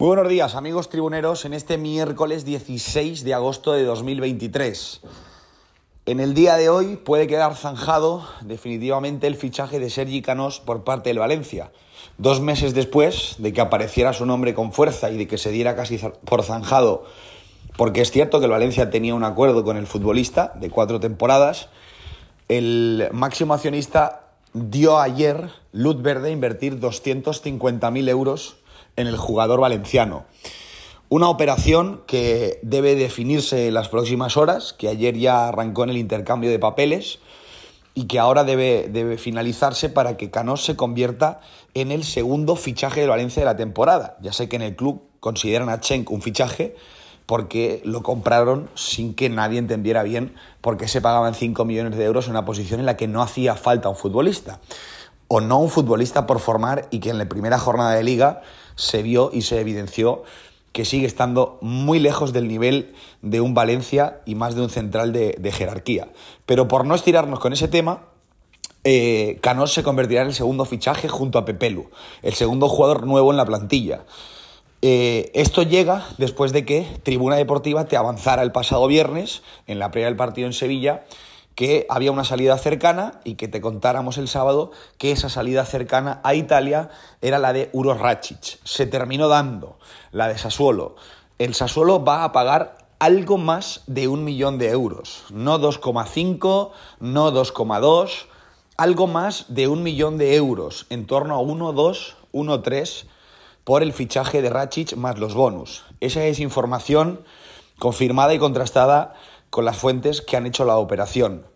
Muy 0.00 0.06
buenos 0.14 0.28
días, 0.28 0.54
amigos 0.54 0.90
tribuneros, 0.90 1.44
en 1.44 1.54
este 1.54 1.76
miércoles 1.76 2.44
16 2.44 3.24
de 3.24 3.34
agosto 3.34 3.72
de 3.72 3.82
2023. 3.82 5.00
En 6.06 6.20
el 6.20 6.34
día 6.34 6.54
de 6.54 6.68
hoy 6.68 6.94
puede 6.94 7.26
quedar 7.26 7.56
zanjado 7.56 8.24
definitivamente 8.42 9.26
el 9.26 9.34
fichaje 9.34 9.80
de 9.80 9.90
Sergi 9.90 10.22
Canós 10.22 10.60
por 10.60 10.84
parte 10.84 11.10
del 11.10 11.18
Valencia. 11.18 11.72
Dos 12.16 12.40
meses 12.40 12.74
después 12.74 13.34
de 13.38 13.52
que 13.52 13.60
apareciera 13.60 14.12
su 14.12 14.24
nombre 14.24 14.54
con 14.54 14.72
fuerza 14.72 15.10
y 15.10 15.16
de 15.16 15.26
que 15.26 15.36
se 15.36 15.50
diera 15.50 15.74
casi 15.74 15.98
por 16.24 16.44
zanjado, 16.44 17.04
porque 17.76 18.00
es 18.00 18.12
cierto 18.12 18.38
que 18.38 18.44
el 18.44 18.52
Valencia 18.52 18.90
tenía 18.90 19.16
un 19.16 19.24
acuerdo 19.24 19.64
con 19.64 19.76
el 19.76 19.88
futbolista 19.88 20.52
de 20.60 20.70
cuatro 20.70 21.00
temporadas, 21.00 21.70
el 22.46 23.08
máximo 23.10 23.52
accionista 23.52 24.28
dio 24.52 25.00
ayer 25.00 25.50
luz 25.72 26.00
verde 26.00 26.28
a 26.28 26.32
invertir 26.32 26.78
250.000 26.78 28.08
euros 28.08 28.57
en 28.98 29.06
el 29.06 29.16
jugador 29.16 29.60
valenciano. 29.60 30.26
Una 31.08 31.30
operación 31.30 32.02
que 32.06 32.58
debe 32.62 32.94
definirse 32.94 33.68
en 33.68 33.74
las 33.74 33.88
próximas 33.88 34.36
horas, 34.36 34.74
que 34.74 34.88
ayer 34.88 35.16
ya 35.16 35.48
arrancó 35.48 35.84
en 35.84 35.90
el 35.90 35.96
intercambio 35.96 36.50
de 36.50 36.58
papeles 36.58 37.18
y 37.94 38.04
que 38.04 38.18
ahora 38.18 38.44
debe, 38.44 38.88
debe 38.90 39.16
finalizarse 39.16 39.88
para 39.88 40.18
que 40.18 40.30
Canós 40.30 40.64
se 40.64 40.76
convierta 40.76 41.40
en 41.72 41.92
el 41.92 42.04
segundo 42.04 42.56
fichaje 42.56 43.00
de 43.00 43.06
Valencia 43.06 43.40
de 43.40 43.46
la 43.46 43.56
temporada. 43.56 44.18
Ya 44.20 44.34
sé 44.34 44.50
que 44.50 44.56
en 44.56 44.62
el 44.62 44.76
club 44.76 45.02
consideran 45.20 45.70
a 45.70 45.80
Chenk 45.80 46.10
un 46.10 46.20
fichaje 46.20 46.76
porque 47.24 47.80
lo 47.84 48.02
compraron 48.02 48.68
sin 48.74 49.14
que 49.14 49.28
nadie 49.28 49.58
entendiera 49.58 50.02
bien 50.02 50.34
por 50.60 50.76
qué 50.76 50.88
se 50.88 51.00
pagaban 51.00 51.34
5 51.34 51.64
millones 51.64 51.96
de 51.96 52.04
euros 52.04 52.26
en 52.26 52.32
una 52.32 52.44
posición 52.44 52.80
en 52.80 52.86
la 52.86 52.96
que 52.96 53.08
no 53.08 53.22
hacía 53.22 53.54
falta 53.54 53.88
un 53.88 53.96
futbolista. 53.96 54.60
O 55.26 55.40
no 55.40 55.58
un 55.58 55.68
futbolista 55.68 56.26
por 56.26 56.38
formar 56.40 56.86
y 56.90 57.00
que 57.00 57.10
en 57.10 57.18
la 57.18 57.28
primera 57.28 57.58
jornada 57.58 57.92
de 57.92 58.02
liga 58.02 58.42
se 58.78 59.02
vio 59.02 59.30
y 59.32 59.42
se 59.42 59.60
evidenció 59.60 60.22
que 60.72 60.84
sigue 60.84 61.06
estando 61.06 61.58
muy 61.60 61.98
lejos 61.98 62.32
del 62.32 62.46
nivel 62.46 62.94
de 63.20 63.40
un 63.40 63.52
Valencia 63.52 64.20
y 64.24 64.36
más 64.36 64.54
de 64.54 64.62
un 64.62 64.70
central 64.70 65.12
de, 65.12 65.52
jerarquía. 65.52 66.08
Pero 66.46 66.68
por 66.68 66.86
no 66.86 66.94
estirarnos 66.94 67.40
con 67.40 67.52
ese 67.52 67.66
tema, 67.66 68.04
eh, 68.84 69.38
Canós 69.40 69.74
se 69.74 69.82
convertirá 69.82 70.22
en 70.22 70.28
el 70.28 70.34
segundo 70.34 70.64
fichaje 70.64 71.08
junto 71.08 71.38
a 71.38 71.44
Pepelu, 71.44 71.90
el 72.22 72.34
segundo 72.34 72.68
jugador 72.68 73.06
nuevo 73.06 73.32
en 73.32 73.36
la 73.36 73.44
plantilla. 73.44 74.04
Eh, 74.80 75.32
esto 75.34 75.64
llega 75.64 76.06
después 76.18 76.52
de 76.52 76.64
que 76.64 76.86
Tribuna 77.02 77.34
Deportiva 77.34 77.86
te 77.86 77.96
avanzara 77.96 78.42
el 78.42 78.52
pasado 78.52 78.86
viernes, 78.86 79.42
en 79.66 79.80
la 79.80 79.90
previa 79.90 80.06
del 80.06 80.16
partido 80.16 80.46
en 80.46 80.52
Sevilla, 80.52 81.02
que 81.58 81.86
había 81.88 82.12
una 82.12 82.22
salida 82.22 82.56
cercana 82.56 83.20
y 83.24 83.34
que 83.34 83.48
te 83.48 83.60
contáramos 83.60 84.16
el 84.16 84.28
sábado 84.28 84.70
que 84.96 85.10
esa 85.10 85.28
salida 85.28 85.64
cercana 85.64 86.20
a 86.22 86.36
Italia 86.36 86.88
era 87.20 87.40
la 87.40 87.52
de 87.52 87.68
Uro 87.72 87.94
Racic. 87.94 88.60
Se 88.62 88.86
terminó 88.86 89.26
dando 89.26 89.76
la 90.12 90.28
de 90.28 90.38
Sassuolo. 90.38 90.94
El 91.36 91.56
Sassuolo 91.56 92.04
va 92.04 92.22
a 92.22 92.30
pagar 92.30 92.78
algo 93.00 93.38
más 93.38 93.82
de 93.88 94.06
un 94.06 94.22
millón 94.22 94.58
de 94.58 94.68
euros. 94.68 95.24
No 95.30 95.58
2,5, 95.58 96.70
no 97.00 97.32
2,2, 97.32 98.26
algo 98.76 99.08
más 99.08 99.46
de 99.48 99.66
un 99.66 99.82
millón 99.82 100.16
de 100.16 100.36
euros. 100.36 100.86
En 100.90 101.08
torno 101.08 101.34
a 101.34 101.40
1, 101.40 101.72
2, 101.72 102.16
1, 102.30 102.60
3 102.60 103.06
por 103.64 103.82
el 103.82 103.92
fichaje 103.92 104.42
de 104.42 104.50
Racic 104.50 104.94
más 104.94 105.18
los 105.18 105.34
bonus. 105.34 105.82
Esa 105.98 106.22
es 106.22 106.38
información 106.38 107.24
confirmada 107.80 108.32
y 108.32 108.38
contrastada 108.38 109.16
con 109.50 109.64
las 109.64 109.76
fuentes 109.76 110.20
que 110.20 110.36
han 110.36 110.46
hecho 110.46 110.64
la 110.64 110.76
operación. 110.76 111.46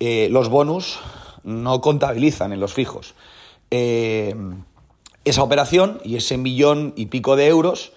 Eh, 0.00 0.28
los 0.30 0.48
bonus 0.48 0.98
no 1.42 1.80
contabilizan 1.80 2.52
en 2.52 2.60
los 2.60 2.74
fijos. 2.74 3.14
Eh, 3.70 4.34
esa 5.24 5.42
operación 5.42 6.00
y 6.04 6.16
ese 6.16 6.38
millón 6.38 6.94
y 6.96 7.06
pico 7.06 7.36
de 7.36 7.48
euros 7.48 7.92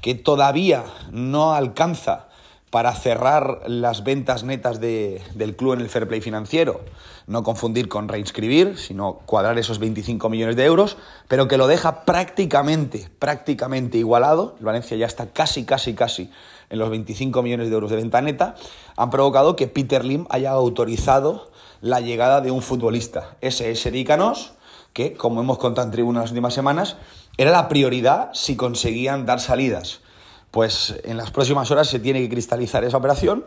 que 0.00 0.14
todavía 0.14 0.84
no 1.10 1.52
alcanza 1.52 2.29
para 2.70 2.94
cerrar 2.94 3.62
las 3.66 4.04
ventas 4.04 4.44
netas 4.44 4.80
del 4.80 5.56
club 5.56 5.74
en 5.74 5.80
el 5.80 5.88
fair 5.88 6.06
play 6.06 6.20
financiero, 6.20 6.80
no 7.26 7.42
confundir 7.42 7.88
con 7.88 8.08
reinscribir, 8.08 8.78
sino 8.78 9.20
cuadrar 9.26 9.58
esos 9.58 9.80
25 9.80 10.28
millones 10.28 10.54
de 10.54 10.64
euros, 10.64 10.96
pero 11.26 11.48
que 11.48 11.56
lo 11.56 11.66
deja 11.66 12.04
prácticamente, 12.04 13.10
prácticamente 13.18 13.98
igualado, 13.98 14.56
Valencia 14.60 14.96
ya 14.96 15.06
está 15.06 15.26
casi, 15.32 15.64
casi, 15.64 15.94
casi 15.94 16.30
en 16.70 16.78
los 16.78 16.90
25 16.90 17.42
millones 17.42 17.68
de 17.68 17.74
euros 17.74 17.90
de 17.90 17.96
venta 17.96 18.20
neta, 18.20 18.54
han 18.96 19.10
provocado 19.10 19.56
que 19.56 19.66
Peter 19.66 20.04
Lim 20.04 20.26
haya 20.30 20.52
autorizado 20.52 21.50
la 21.80 22.00
llegada 22.00 22.40
de 22.40 22.52
un 22.52 22.62
futbolista, 22.62 23.36
ese 23.40 23.72
es 23.72 23.84
Ericanos, 23.84 24.52
que, 24.92 25.14
como 25.14 25.40
hemos 25.40 25.58
contado 25.58 25.86
en 25.86 25.92
tribuna 25.92 26.20
las 26.20 26.30
últimas 26.30 26.54
semanas, 26.54 26.96
era 27.36 27.50
la 27.50 27.68
prioridad 27.68 28.30
si 28.32 28.54
conseguían 28.56 29.26
dar 29.26 29.40
salidas. 29.40 30.00
Pues 30.50 30.96
en 31.04 31.16
las 31.16 31.30
próximas 31.30 31.70
horas 31.70 31.88
se 31.88 31.98
tiene 31.98 32.20
que 32.20 32.28
cristalizar 32.28 32.84
esa 32.84 32.96
operación, 32.96 33.46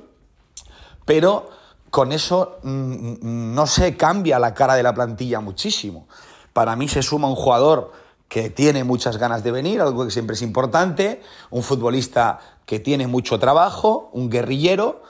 pero 1.06 1.50
con 1.90 2.12
eso 2.12 2.58
mm, 2.64 2.70
mm, 2.70 3.54
no 3.54 3.68
se 3.68 3.96
cambia 3.96 4.40
la 4.40 4.54
cara 4.54 4.76
de 4.76 4.84
la 4.84 4.94
plantilla 4.94 5.40
muchísimo. 5.40 6.08
Para 6.52 6.76
mí 6.76 6.88
se 6.88 7.04
suma 7.04 7.28
un 7.28 7.36
jugador 7.36 7.92
que 8.28 8.50
tiene 8.50 8.84
muchas 8.84 9.18
ganas 9.18 9.44
de 9.44 9.52
venir, 9.52 9.80
algo 9.80 10.06
que 10.06 10.12
siempre 10.12 10.34
es 10.34 10.42
importante, 10.42 11.22
un 11.52 11.62
futbolista 11.62 12.40
que 12.66 12.80
tiene 12.80 13.06
mucho 13.06 13.38
trabajo, 13.38 14.10
un 14.14 14.30
guerrillero 14.30 15.04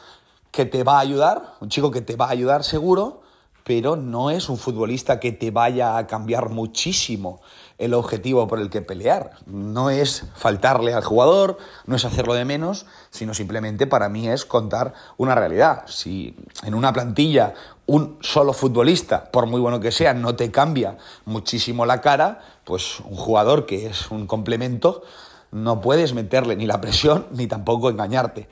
que 0.51 0.65
te 0.65 0.83
va 0.83 0.97
a 0.97 0.99
ayudar, 0.99 1.55
un 1.61 1.69
chico 1.69 1.89
que 1.89 2.01
te 2.01 2.15
va 2.15 2.25
a 2.25 2.31
ayudar 2.31 2.63
seguro, 2.63 3.22
pero 3.63 3.96
no 3.96 4.29
es 4.29 4.50
un 4.50 4.57
futbolista 4.57 5.19
que 5.19 5.31
te 5.31 5.51
vaya 5.51 5.97
a 5.97 6.07
cambiar 6.07 6.50
muchísimo 6.50 7.41
el 7.78 7.94
objetivo 7.94 8.47
por 8.47 8.59
el 8.59 8.69
que 8.69 8.81
pelear. 8.81 9.31
No 9.46 9.90
es 9.90 10.25
faltarle 10.35 10.94
al 10.94 11.03
jugador, 11.03 11.57
no 11.85 11.96
es 11.96 12.06
hacerlo 12.06 12.34
de 12.34 12.46
menos, 12.46 12.85
sino 13.09 13.34
simplemente 13.34 13.88
para 13.88 14.09
mí 14.09 14.28
es 14.28 14.46
contar 14.46 14.94
una 15.18 15.35
realidad. 15.35 15.84
Si 15.88 16.35
en 16.63 16.75
una 16.75 16.94
plantilla 16.94 17.53
un 17.85 18.18
solo 18.22 18.53
futbolista, 18.53 19.31
por 19.31 19.47
muy 19.47 19.59
bueno 19.59 19.79
que 19.79 19.91
sea, 19.91 20.13
no 20.13 20.35
te 20.35 20.52
cambia 20.52 20.97
muchísimo 21.25 21.85
la 21.85 22.02
cara, 22.02 22.41
pues 22.63 23.00
un 23.02 23.16
jugador 23.16 23.66
que 23.66 23.88
es 23.88 24.12
un 24.12 24.28
complemento, 24.28 25.03
no 25.52 25.81
puedes 25.81 26.13
meterle 26.13 26.56
ni 26.56 26.66
la 26.66 26.81
presión 26.81 27.28
ni 27.31 27.47
tampoco 27.47 27.90
engañarte. 27.90 28.47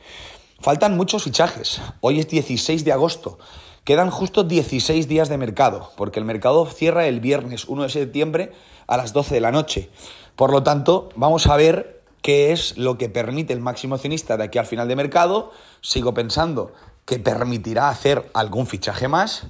Faltan 0.59 0.95
muchos 0.95 1.23
fichajes. 1.23 1.81
Hoy 2.01 2.19
es 2.19 2.27
16 2.27 2.85
de 2.85 2.91
agosto. 2.91 3.39
Quedan 3.83 4.11
justo 4.11 4.43
16 4.43 5.07
días 5.07 5.27
de 5.27 5.39
mercado, 5.39 5.91
porque 5.97 6.19
el 6.19 6.25
mercado 6.25 6.67
cierra 6.67 7.07
el 7.07 7.19
viernes 7.19 7.65
1 7.65 7.83
de 7.83 7.89
septiembre 7.89 8.51
a 8.85 8.95
las 8.95 9.11
12 9.11 9.33
de 9.33 9.41
la 9.41 9.51
noche. 9.51 9.89
Por 10.35 10.51
lo 10.51 10.61
tanto, 10.61 11.09
vamos 11.15 11.47
a 11.47 11.55
ver 11.55 12.03
qué 12.21 12.51
es 12.51 12.77
lo 12.77 12.99
que 12.99 13.09
permite 13.09 13.53
el 13.53 13.59
máximo 13.59 13.95
accionista 13.95 14.37
de 14.37 14.43
aquí 14.43 14.59
al 14.59 14.67
final 14.67 14.87
de 14.87 14.95
mercado. 14.95 15.51
Sigo 15.81 16.13
pensando 16.13 16.73
que 17.05 17.17
permitirá 17.17 17.89
hacer 17.89 18.29
algún 18.35 18.67
fichaje 18.67 19.07
más, 19.07 19.47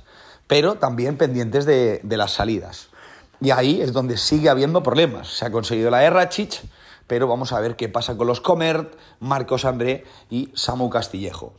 pero 0.47 0.75
también 0.75 1.17
pendientes 1.17 1.65
de, 1.65 2.01
las 2.03 2.31
salidas. 2.31 2.87
Y 3.41 3.51
ahí 3.51 3.81
es 3.81 3.91
donde 3.91 4.15
sigue 4.17 4.47
habiendo 4.47 4.81
problemas. 4.81 5.27
Se 5.27 5.45
ha 5.45 5.51
conseguido 5.51 5.91
la 5.91 5.99
de 5.99 6.09
Rachich, 6.09 6.61
pero 7.11 7.27
vamos 7.27 7.51
a 7.51 7.59
ver 7.59 7.75
qué 7.75 7.89
pasa 7.89 8.15
con 8.15 8.25
los 8.25 8.39
Comert, 8.39 8.95
Marcos 9.19 9.65
André 9.65 10.05
y 10.29 10.47
Samu 10.53 10.89
Castillejo. 10.89 11.51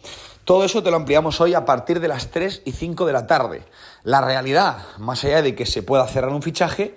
Todo 0.46 0.64
eso 0.64 0.82
te 0.82 0.90
lo 0.90 0.96
ampliamos 0.96 1.42
hoy 1.42 1.52
a 1.52 1.66
partir 1.66 2.00
de 2.00 2.08
las 2.08 2.30
3 2.30 2.62
y 2.64 2.72
5 2.72 3.04
de 3.04 3.12
la 3.12 3.26
tarde. 3.26 3.62
La 4.02 4.22
realidad, 4.22 4.78
más 4.96 5.22
allá 5.24 5.42
de 5.42 5.54
que 5.54 5.66
se 5.66 5.82
pueda 5.82 6.06
cerrar 6.06 6.32
un 6.32 6.40
fichaje, 6.40 6.96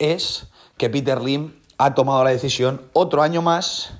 es 0.00 0.48
que 0.78 0.90
Peter 0.90 1.22
Lim 1.22 1.54
ha 1.78 1.94
tomado 1.94 2.24
la 2.24 2.30
decisión 2.30 2.82
otro 2.92 3.22
año 3.22 3.40
más 3.40 3.92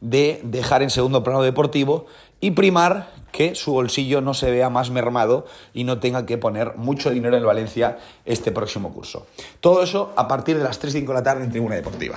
de 0.00 0.40
dejar 0.42 0.82
en 0.82 0.88
segundo 0.88 1.22
plano 1.22 1.42
deportivo 1.42 2.06
y 2.40 2.52
primar 2.52 3.10
que 3.30 3.54
su 3.54 3.72
bolsillo 3.72 4.22
no 4.22 4.32
se 4.32 4.50
vea 4.50 4.70
más 4.70 4.88
mermado 4.88 5.44
y 5.74 5.84
no 5.84 6.00
tenga 6.00 6.24
que 6.24 6.38
poner 6.38 6.76
mucho 6.76 7.10
dinero 7.10 7.36
en 7.36 7.44
Valencia 7.44 7.98
este 8.24 8.52
próximo 8.52 8.94
curso. 8.94 9.26
Todo 9.60 9.82
eso 9.82 10.14
a 10.16 10.28
partir 10.28 10.56
de 10.56 10.64
las 10.64 10.78
3 10.78 10.94
y 10.94 10.98
5 11.00 11.12
de 11.12 11.18
la 11.18 11.22
tarde 11.22 11.44
en 11.44 11.50
Tribuna 11.50 11.74
Deportiva. 11.74 12.16